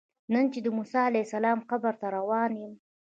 نن 0.33 0.45
چې 0.53 0.59
د 0.63 0.67
موسی 0.77 0.99
علیه 1.09 1.25
السلام 1.27 1.59
قبر 1.69 1.93
ته 2.01 2.07
روان 2.17 2.51
یم. 2.61 2.73